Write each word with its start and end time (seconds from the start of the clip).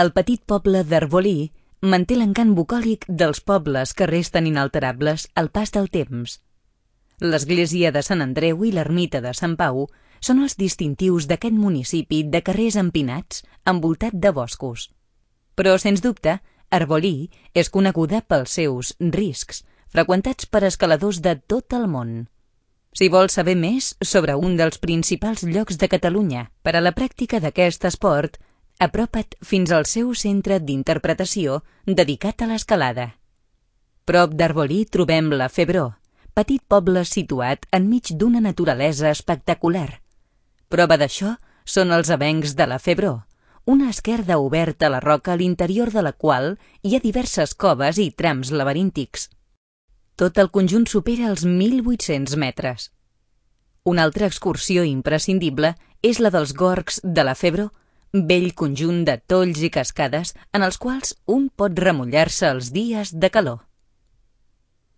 El 0.00 0.14
petit 0.16 0.40
poble 0.48 0.80
d'Arbolí 0.88 1.50
manté 1.92 2.16
l'encant 2.16 2.54
bucòlic 2.56 3.02
dels 3.22 3.42
pobles 3.44 3.90
que 3.92 4.06
resten 4.08 4.46
inalterables 4.48 5.26
al 5.34 5.50
pas 5.52 5.72
del 5.74 5.90
temps. 5.92 6.38
L'església 7.20 7.90
de 7.92 8.00
Sant 8.06 8.24
Andreu 8.24 8.64
i 8.64 8.70
l'ermita 8.72 9.20
de 9.20 9.34
Sant 9.36 9.58
Pau 9.60 9.82
són 10.24 10.40
els 10.46 10.56
distintius 10.56 11.26
d'aquest 11.28 11.52
municipi 11.66 12.22
de 12.32 12.40
carrers 12.46 12.78
empinats 12.80 13.42
envoltat 13.74 14.16
de 14.16 14.32
boscos. 14.32 14.88
Però, 15.54 15.76
sens 15.76 16.00
dubte, 16.00 16.38
Arbolí 16.70 17.28
és 17.52 17.68
coneguda 17.68 18.22
pels 18.22 18.56
seus 18.56 18.94
riscs, 19.18 19.64
freqüentats 19.92 20.48
per 20.48 20.64
escaladors 20.64 21.20
de 21.20 21.36
tot 21.36 21.76
el 21.76 21.88
món. 21.92 22.22
Si 22.96 23.12
vols 23.12 23.36
saber 23.36 23.58
més 23.58 23.96
sobre 24.00 24.38
un 24.38 24.56
dels 24.56 24.80
principals 24.80 25.44
llocs 25.44 25.76
de 25.76 25.92
Catalunya 25.92 26.48
per 26.62 26.78
a 26.78 26.80
la 26.80 26.94
pràctica 26.96 27.42
d'aquest 27.42 27.84
esport, 27.90 28.40
apropa't 28.80 29.36
fins 29.44 29.70
al 29.76 29.84
seu 29.86 30.14
centre 30.16 30.58
d'interpretació 30.58 31.60
dedicat 31.86 32.40
a 32.42 32.48
l'escalada. 32.48 33.10
Prop 34.08 34.32
d'Arbolí 34.34 34.86
trobem 34.88 35.28
la 35.36 35.50
Febró, 35.52 35.90
petit 36.34 36.62
poble 36.66 37.04
situat 37.04 37.66
enmig 37.76 38.14
d'una 38.16 38.40
naturalesa 38.40 39.10
espectacular. 39.12 40.00
Prova 40.72 40.96
d'això 40.96 41.34
són 41.68 41.92
els 41.92 42.10
avencs 42.10 42.56
de 42.56 42.66
la 42.66 42.78
Febró, 42.78 43.20
una 43.66 43.90
esquerda 43.90 44.38
oberta 44.38 44.88
a 44.88 44.94
la 44.94 45.00
roca 45.04 45.34
a 45.34 45.36
l'interior 45.36 45.92
de 45.92 46.02
la 46.02 46.12
qual 46.12 46.56
hi 46.82 46.96
ha 46.96 47.02
diverses 47.04 47.52
coves 47.54 48.00
i 48.00 48.08
trams 48.10 48.50
laberíntics. 48.50 49.28
Tot 50.16 50.40
el 50.40 50.50
conjunt 50.50 50.88
supera 50.88 51.28
els 51.28 51.44
1.800 51.44 52.36
metres. 52.40 52.88
Una 53.84 54.02
altra 54.08 54.26
excursió 54.26 54.82
imprescindible 54.84 55.74
és 56.02 56.18
la 56.20 56.32
dels 56.32 56.56
Gorgs 56.56 57.00
de 57.04 57.24
la 57.24 57.36
Febró, 57.36 57.70
vell 58.12 58.52
conjunt 58.54 59.04
de 59.06 59.16
tolls 59.30 59.60
i 59.62 59.70
cascades 59.70 60.34
en 60.52 60.64
els 60.66 60.78
quals 60.78 61.14
un 61.26 61.48
pot 61.48 61.78
remullar-se 61.78 62.48
els 62.50 62.72
dies 62.74 63.12
de 63.14 63.30
calor. 63.30 63.60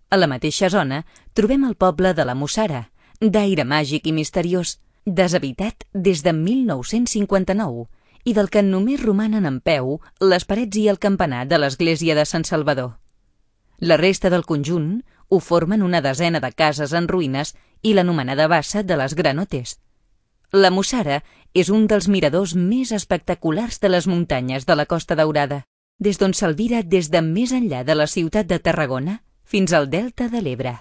A 0.09 0.17
la 0.17 0.29
mateixa 0.29 0.69
zona 0.69 1.05
trobem 1.35 1.65
el 1.65 1.77
poble 1.77 2.15
de 2.15 2.25
la 2.25 2.35
Mussara, 2.35 2.89
d'aire 3.21 3.65
màgic 3.65 4.09
i 4.09 4.13
misteriós, 4.13 4.79
deshabitat 5.05 5.85
des 5.93 6.23
de 6.23 6.33
1959 6.33 7.87
i 8.25 8.33
del 8.33 8.49
que 8.49 8.63
només 8.63 9.03
romanen 9.03 9.47
en 9.47 9.61
peu 9.61 9.99
les 10.21 10.45
parets 10.45 10.77
i 10.79 10.89
el 10.89 10.99
campanar 10.99 11.47
de 11.47 11.59
l'església 11.59 12.15
de 12.15 12.25
Sant 12.25 12.45
Salvador. 12.45 12.99
La 13.79 13.97
resta 13.97 14.31
del 14.31 14.45
conjunt 14.47 15.03
ho 15.29 15.41
formen 15.41 15.83
una 15.83 16.01
desena 16.01 16.41
de 16.41 16.53
cases 16.53 16.93
en 16.93 17.09
ruïnes 17.09 17.57
i 17.83 17.95
l'anomenada 17.95 18.47
bassa 18.49 18.83
de 18.83 18.97
les 18.97 19.15
Granotes. 19.19 19.79
La 20.55 20.69
Mussara 20.69 21.23
és 21.57 21.71
un 21.73 21.87
dels 21.89 22.11
miradors 22.13 22.53
més 22.53 22.91
espectaculars 22.93 23.79
de 23.81 23.89
les 23.89 24.05
muntanyes 24.07 24.67
de 24.69 24.75
la 24.77 24.85
Costa 24.85 25.17
Daurada, 25.17 25.63
des 25.99 26.21
d'on 26.21 26.35
s'alvira 26.37 26.83
des 26.83 27.09
de 27.09 27.23
més 27.25 27.55
enllà 27.57 27.81
de 27.89 27.97
la 27.97 28.05
ciutat 28.07 28.51
de 28.51 28.59
Tarragona 28.61 29.23
fins 29.49 29.73
al 29.73 29.89
delta 29.89 30.29
de 30.29 30.43
l'Ebre. 30.45 30.75